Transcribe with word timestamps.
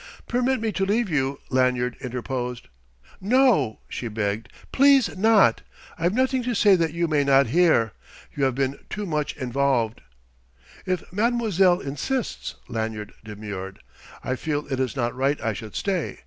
"Permit 0.27 0.59
me 0.59 0.71
to 0.71 0.83
leave 0.83 1.11
you" 1.11 1.39
Lanyard 1.51 1.95
interposed. 1.99 2.69
"No," 3.19 3.81
she 3.87 4.07
begged 4.07 4.49
"please 4.71 5.15
not! 5.15 5.61
I've 5.95 6.15
nothing 6.15 6.41
to 6.41 6.55
say 6.55 6.75
that 6.75 6.91
you 6.91 7.07
may 7.07 7.23
not 7.23 7.45
hear. 7.53 7.91
You 8.35 8.45
have 8.45 8.55
been 8.55 8.79
too 8.89 9.05
much 9.05 9.37
involved" 9.37 10.01
"If 10.87 11.03
mademoiselle 11.13 11.79
insists," 11.81 12.55
Lanyard 12.67 13.13
demurred. 13.23 13.77
"I 14.23 14.35
feel 14.37 14.65
it 14.73 14.79
is 14.79 14.95
not 14.95 15.15
right 15.15 15.39
I 15.39 15.53
should 15.53 15.75
stay. 15.75 16.17